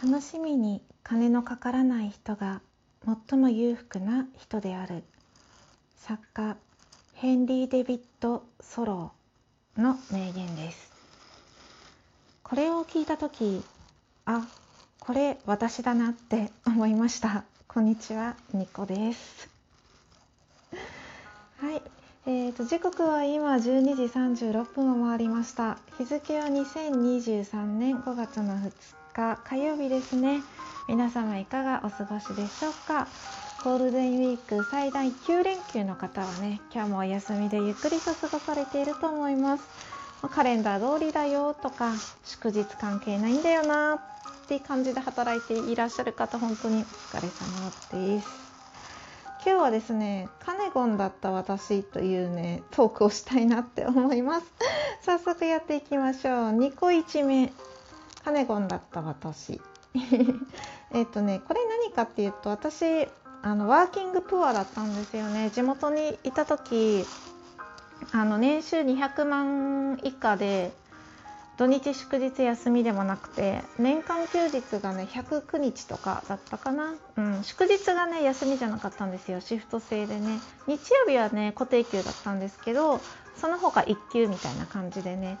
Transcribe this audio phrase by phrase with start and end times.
[0.00, 2.60] 楽しみに金のかからない人が
[3.28, 5.02] 最も裕福な人である。
[5.96, 6.56] 作家
[7.14, 10.92] ヘンリー・デビッド・ソローの名言です。
[12.44, 13.64] これを聞いた時
[14.24, 14.46] あ
[15.00, 17.42] これ私だなって思いました。
[17.66, 19.48] こんにちはニコです。
[21.58, 21.82] はい
[22.26, 25.78] えーと、時刻は今12時36分を回りました。
[25.96, 28.98] 日付は2023年5月の2日。
[29.18, 30.42] 火曜日ですね。
[30.86, 33.08] 皆様いかがお過ごしでしょうか？
[33.64, 39.64] ゴールデンウィーク最大9連休の方はね今日もお休みでゆっくりと過ごされていると思います。
[40.30, 43.98] カレンダー通りだよとか祝日関係ないんだよなっ
[44.46, 48.28] ていう感じで働いていらっしゃる方本当にお疲れ様です。
[49.44, 54.46] 今日はですねカネゴンだった私というねトークをしたいなって思います。
[55.02, 56.34] 早速やっていきましょう。
[56.56, 57.52] 2個1目。
[58.28, 59.58] カネゴンだった私。
[60.92, 63.08] えっとねこれ何かっていうと私
[63.40, 65.50] あのワーキングプアだったんですよね。
[65.50, 67.06] 地元にいた時
[68.12, 70.72] あの年収200万以下で
[71.56, 79.40] 土日祝日休みでもなくて年間休日がね109日とかだったかな、うん、祝日がね休みじゃなかったんですよ。
[79.40, 80.38] シフト制でね。
[80.66, 83.00] 日曜日はね固定給だったんですけど
[83.40, 85.38] その他1休みたいな感じでね。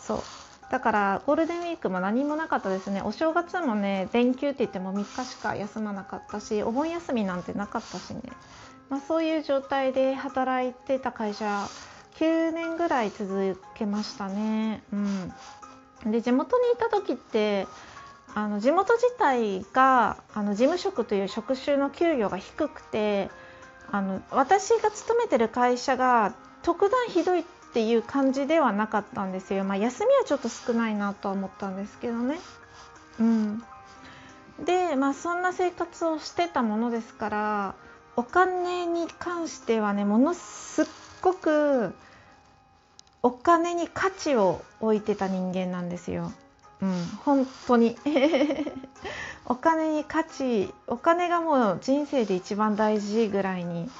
[0.00, 0.22] そう。
[0.72, 3.02] だからゴールデンウィークも何もなかったですね。
[3.02, 8.22] お正月もね全休って言っても3日しか休まなかったしお盆休みなんてなかったしね、
[8.88, 11.68] まあ、そういう状態で働いてた会社
[12.14, 14.82] 9年ぐらい続けましたね。
[14.94, 17.66] うん、で地元にいた時って
[18.34, 23.30] あの地元自体があの事務職という職種の給与が低くて
[23.90, 29.64] あの私が勤めてる会社が特段ひどいっていう感じではなかったんですよ。
[29.64, 32.38] まあ、休みはちょっと少ないなとは思ったんですけどね。
[33.18, 33.62] うん、
[34.62, 37.74] で、まあ、そんな生活をしてたものですから
[38.14, 40.86] お金に関してはねものすっ
[41.22, 41.94] ごく
[43.22, 46.30] お金に価値を置いてた人間なんですよ。
[46.82, 47.96] うん、本当に
[49.46, 53.90] お金に価値お金がもう人生で一番大事ぐらいに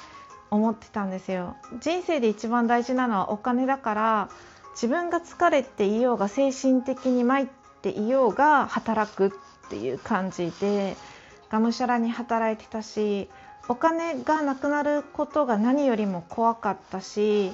[0.53, 4.29] 思ってたんですよ人生で一番大事なのはお金だから
[4.73, 7.47] 自分が疲れていようが精神的に参っ
[7.81, 9.31] ていようが働くっ
[9.69, 10.95] ていう感じで
[11.49, 13.29] がむしゃらに働いてたし
[13.67, 17.53] お金がなくなることが何よりも怖かったし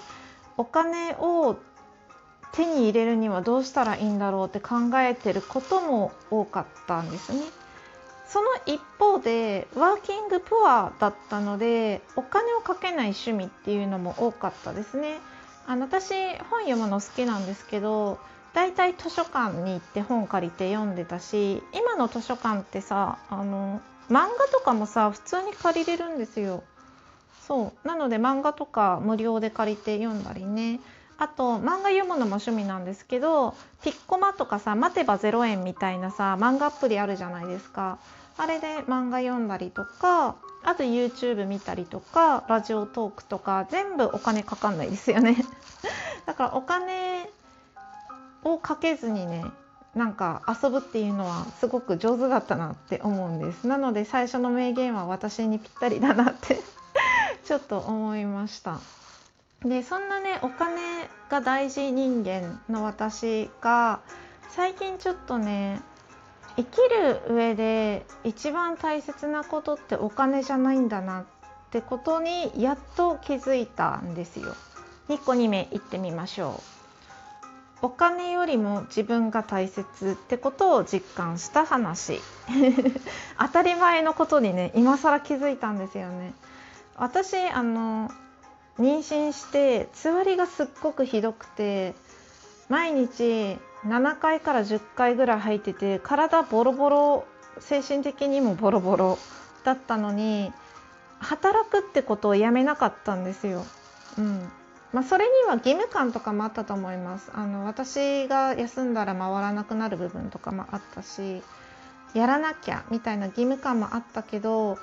[0.58, 1.58] お金を
[2.52, 7.42] 手に入れるにはどうしたらいいんだろうって考えてることも多かったんですね。
[8.30, 15.20] その一方でワーキングプアだったのでお金をかけない趣味っていうのも多かったですね。
[15.66, 16.14] あの私
[16.50, 18.20] 本読むの好きなんですけど
[18.54, 26.64] だいたい図書館に行って本借りて読んでたし今の図書館ってさあの漫画とかもさ普通に借りれるんですよ。
[27.48, 30.80] そうなので漫画とか無料で借りて読んだりね
[31.20, 33.54] あと漫画読むのも趣味なんですけど
[33.84, 38.00] ピッコマとかさ待てば0円みたいなさ漫画アプリあるじゃないですか。
[38.38, 45.36] あれで漫画読んだりとかあと YouTube 見たりとかラジオトークとか全部お金かかんないですよね。
[46.26, 47.30] だからお金
[48.46, 49.44] をかけずにね
[49.96, 53.68] なんか遊ぶっていうのはすごく上手だったなって思うんです。
[53.68, 56.62] なので最初の名言は私にぴったりだなって
[57.44, 58.80] ちょっと思いました。
[59.64, 64.00] でそんなねお金が大事人間の私が
[64.50, 65.82] 最近ちょっとね
[66.56, 66.78] 生き
[67.28, 71.26] る上で一番大切なことってお金じゃないんだなっ
[71.72, 74.56] てことにやっと気づいたんですよ。
[75.08, 76.80] 2個2目いってみましょう。
[77.82, 82.20] お金よりも自分が大切ってことを実感した話
[83.40, 86.34] 当たり前のことにね今更気づいたんですよね
[86.98, 88.12] 私あの
[88.80, 91.94] 妊娠してつわりがすっごくひどくて
[92.70, 97.26] 毎日7回から10回ぐらい入ってて体ボロボロ
[97.60, 99.18] 精神的にもボロボロ
[99.64, 100.54] だったのに
[101.20, 103.66] 働くってことをやめなかったんですよ。
[104.18, 104.50] うん
[104.94, 111.44] まあ、それには義務感とかもあったと思いますあの私が休んだら回らなくなる部分とかもあったし
[112.16, 114.80] やらなきゃみたいな義務感もあったけど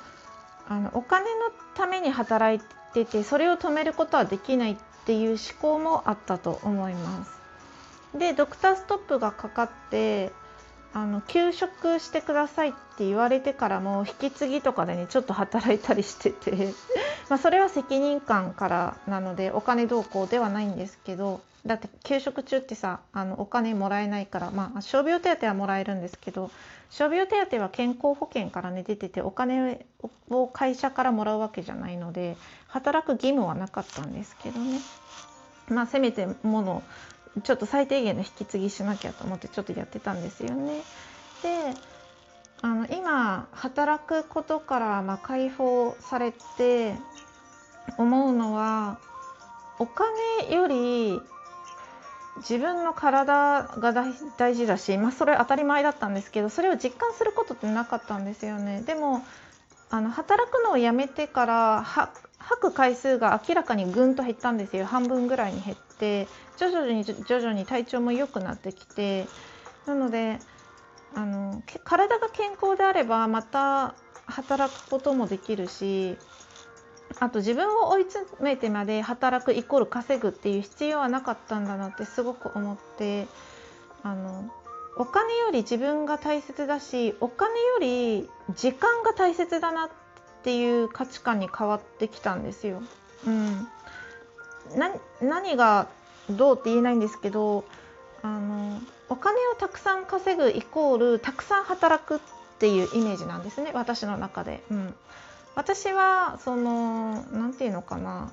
[0.69, 2.60] あのお金のために働い
[2.92, 7.36] ててそれを止めることはできないっていう思考もあったと思います。
[8.18, 10.32] でドクターストップがかかって
[10.92, 16.72] あの休職してくださいって言われてからも引き継ぎとかでねちょっと働いたりしてて
[17.28, 26.50] まそれは責任感からなのでお金どうこうではないんですけどだって給食中ってさあのお金もらえないからまあ傷病手当はもらえるんですけど
[26.90, 29.86] 傷病手当は健康保険からね出ててお金
[30.30, 32.36] を会社からもらうわけじゃないので
[32.68, 34.80] 働く義務はなかったんですけどね
[35.68, 36.82] まあせめてもの
[37.42, 40.80] ちょっと最低限の引き継ぎしなきゃと思ってちょっとやってたんですよね。
[41.42, 41.74] で
[42.62, 46.94] あの今働くことからま解放されて
[47.98, 48.98] 思うのは
[49.78, 51.20] お金より
[52.38, 53.92] 自分の体が
[54.36, 58.82] 大事だし、まあ、それ当たり前だったんですけどそれを実感することってなかったんですよね。
[58.82, 59.24] でも
[59.88, 69.26] あの働くのをやめてから吐く回数が明らかにぐんと減ったんですよ半分ぐらいに減って徐々に徐々に体調も良くなってきて
[69.86, 70.40] なので
[71.14, 73.94] あの体が健康であればまた
[74.26, 76.18] 働くこともできるし
[77.18, 83.26] あと自分を追い詰めてまで働くイコール稼ぐっていう必要はなかったんだなってすごく思って
[84.02, 84.50] あの
[84.98, 89.90] お金より自分が大切だしお金より時間が大切だなっ
[90.42, 92.82] ていう価値観に変わってきたんですよ。
[93.26, 93.68] うん、
[95.20, 95.88] 何が
[96.30, 97.64] どうって言えないんですけど
[98.22, 102.18] あのお金をたくさん稼ぐイコールたくさん働くっ
[102.58, 104.62] ていうイメージなんですね私の中で。
[104.70, 104.94] うん
[105.56, 108.30] 私はその何て言うのかな。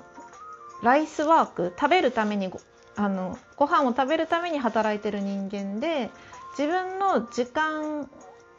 [0.82, 2.60] ライスワーク食べるためにご
[2.96, 6.10] あのご飯を食べるために働いてる人間で
[6.58, 8.10] 自分の時間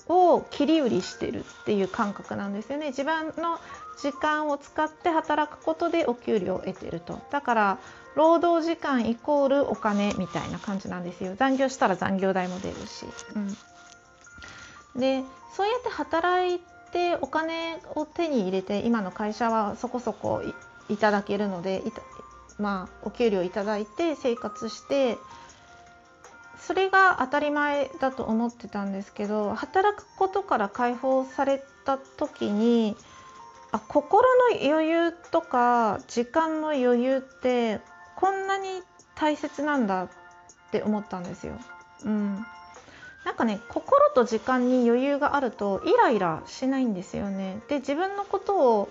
[0.08, 2.88] を切り売りしてるっていう感覚なんですよね。
[2.88, 3.60] 自分の
[4.02, 7.22] 時間を使って働くことでお給料を得てると。
[7.32, 7.78] だから
[8.16, 11.36] 労働時間イコールお金みたいな感じなんですよ。
[11.36, 15.24] 残業したら残業代も出るし、うん、で
[15.56, 16.75] そうやって働いて
[17.22, 20.42] お金を手に入れて今の会社はそこそこ
[20.90, 21.82] いただけるので
[22.58, 25.18] まあ、お給料いただいて生活して
[26.58, 32.96] それが当たり前だと思ってたんですけど働くことから解放された時に
[33.72, 37.82] あ心の余裕とか時間の余裕って
[38.16, 38.82] こんなに
[39.16, 40.10] 大切なんだっ
[40.72, 41.54] て思ったんですよ。
[42.04, 42.46] うん、
[43.26, 47.60] なんかね心と時間に余裕があるとイライラしないんですよね。
[47.68, 48.90] で自分のことを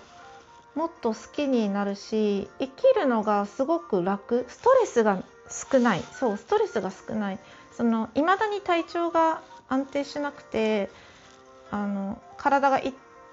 [0.75, 4.45] もっと好きになるし生きるのがすごく楽。
[4.49, 5.23] ストレスが
[5.71, 6.01] 少ない。
[6.01, 7.39] そうストレスが少ない。
[7.71, 10.89] その未だに体調が安定しなくて
[11.71, 12.81] あの体が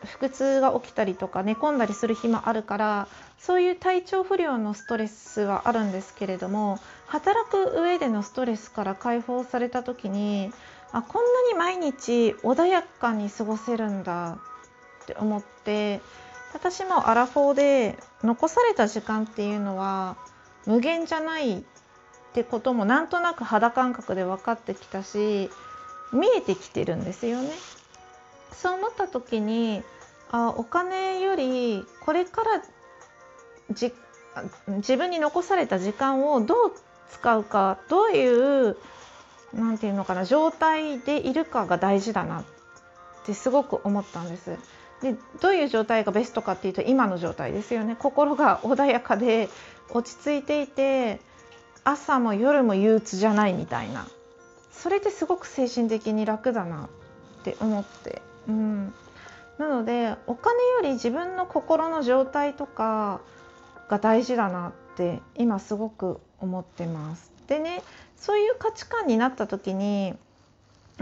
[0.05, 3.09] 腹痛が起きたりとか寝込んだりする日もあるから
[3.39, 10.53] そういう体調不良のストレスはあるんですけれども働く上でのストレスから解放された時に
[10.93, 14.39] あこんなに毎日穏やかに過ごせるんだ
[15.03, 16.01] って思って
[16.55, 20.17] 私もアラフォーで残された時間っていうのは
[20.67, 21.63] 無限じゃないっ
[22.35, 25.51] てこともなんとなく肌感覚で分かってきたし
[26.13, 27.51] 見えてきてるんですよね。
[28.53, 29.83] そう思った時に
[30.31, 32.63] あお金よりこれから
[33.71, 33.93] じ
[34.69, 36.73] 自分に残された時間をどう
[37.11, 38.77] 使うかどういう
[39.55, 42.45] 何て言うのかな状態でいるかが大事だなっ
[43.27, 44.59] てすごく思ったんです。
[45.03, 49.49] でどういう状態がベストかっていうと今の状態ですよね心が穏やかで
[49.91, 51.21] 落ち着いていて
[51.85, 54.07] 朝も夜も憂鬱じゃないみたいな
[54.71, 56.89] それってすごく精神的に楽だな
[57.41, 58.95] って思って、うん、
[59.59, 63.21] なのでお金より自分の心の状態とか
[63.89, 67.33] が大事だなって今すごく思ってます。
[67.49, 67.83] でね
[68.23, 70.15] そういう価値観になった時に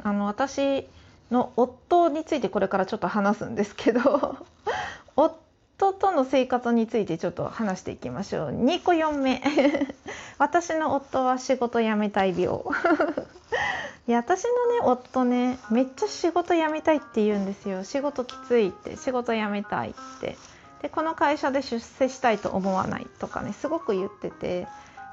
[0.02, 0.86] あの私
[1.30, 4.46] の夫についてこれからちょっと話すんですけど
[5.14, 8.50] 夫との生活についてちょっと話していきましょう。
[8.50, 9.42] 2個4目。
[10.38, 12.60] 私の夫は仕事辞めたい病。
[14.08, 17.84] いや私のね夫ねめっちゃ仕事辞めたいって言うんですよ。
[17.84, 18.96] 仕事きついって。
[18.96, 20.38] 仕事辞めたいって。
[20.80, 24.66] でこの会社で出世したいと思わないとかねすごく言ってて。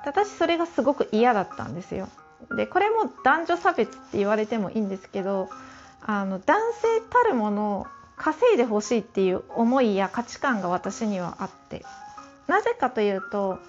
[0.08, 2.08] 私それがすごく嫌だったんですよ。
[2.56, 5.50] でこれも男女差別って言われてもいいんですけど
[6.02, 11.84] あの男性たるものを稼いでほしいっていう思いや価値観が私にはあって
[12.48, 13.60] なぜかというと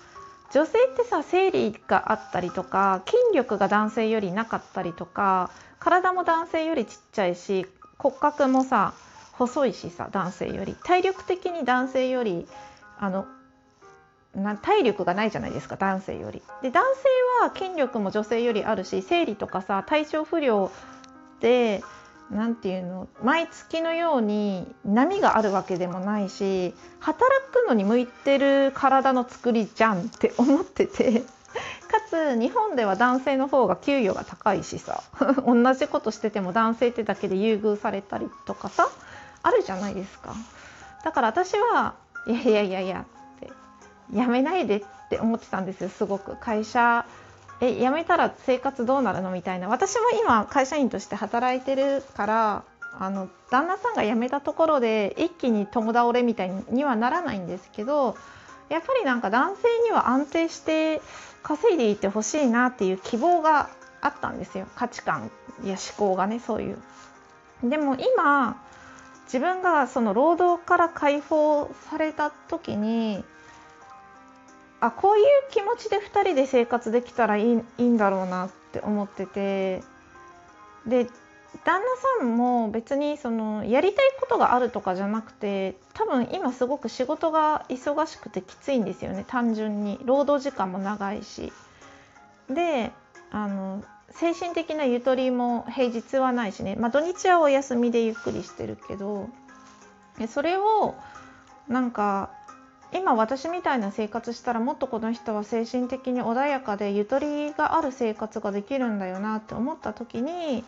[0.53, 7.67] 女性ってさ生理があったりとか筋力が男性よりなかったりとか体も男性よりちっちゃいし
[7.99, 8.93] 骨格もさ
[9.33, 12.47] 細いしさ男性より体力的に男性より
[12.99, 13.27] あの
[14.39, 16.43] な体力がないじゃないですか男性より。
[16.63, 17.09] で男性
[17.45, 20.71] は筋力も女性よりあるし生理とかさ体調不良
[21.41, 21.83] で
[22.31, 31.27] 何て言うの毎月のように波があるわけでもないし働くのに向いてる体の作りじゃんって思っててか
[32.09, 35.03] つ日本では男性の方が給与が高いしさ
[35.47, 38.89] 同じことしてても男性ってだけで優遇されたりとかさ
[39.43, 40.35] あるじゃないですか
[41.05, 41.95] だから私は
[42.27, 43.07] いやいやいやいや
[44.09, 47.05] ってやめないでって思ってたんですよすごく会社。
[47.61, 49.69] え辞めたら生活どうなるのみたいな。
[49.69, 52.65] 私も今会社員として働いてるから
[53.01, 58.17] あの旦那さんが辞めたところで一気に共倒れみたいにはならないんですけど
[58.69, 61.01] やっぱりなんか男性には安定して
[61.43, 64.67] 稼いでいてほしいなっていう希望があったんですよ。
[64.77, 65.31] 価値観
[65.65, 66.79] や思考がねそういう。
[67.65, 68.63] でも今
[69.25, 73.25] 自分がその労働から解放された時に
[74.81, 79.83] あこういう気持ちで2人で生活できたらいいいいんだろうなって思ってて。
[80.87, 81.07] で
[81.65, 89.25] 旦那さんも別にそのやりたいことがあるとかじゃなくて多分今すごく仕事が忙しくてきついんですよね。
[89.27, 89.99] 単純に。
[90.05, 91.53] 労働時間も長いし。
[92.49, 92.93] で
[93.31, 99.29] あの精神的なゆとりも平日はないしね、まあ、土日はお休みでゆっくりしてるけど。
[100.29, 100.95] それを
[101.69, 102.31] なんか
[102.93, 110.65] 今私みたいな生活したらもっとこの人は精神的に穏やかでゆとりがある生活ができるんだよなって思った時に、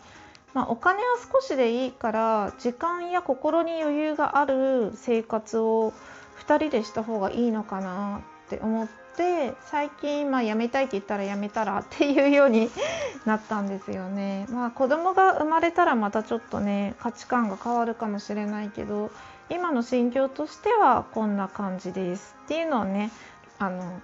[0.53, 5.93] まあ、お金は少しでいいから時間や心に余裕がある生活を
[6.47, 12.69] 2人でした方がいいのかなって思って最近まあ辞めたいって言ったら辞めたらっていうように
[13.25, 14.45] なったんですよね。
[14.49, 19.11] まあ、子供が生まれたらまたちょっとね価値観が変わるかもしれないけど
[19.51, 23.11] 今の心境としてはこんな感じですっていうのをね
[23.59, 24.01] あの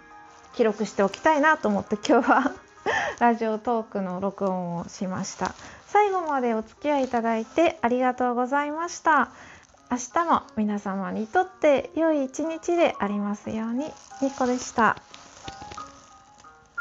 [0.56, 2.52] 記録しておきたいなと思って今日は
[3.20, 5.54] ラジオトークの録音をしました。
[5.88, 9.30] 最後までお付き合いいただいてありがとうございました。
[9.90, 13.92] 明日も皆様にとって良い一日でありますように。
[14.22, 14.98] ニコでした。